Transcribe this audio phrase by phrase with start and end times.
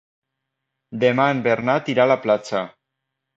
[1.03, 2.65] Demà en Bernat irà a la platja.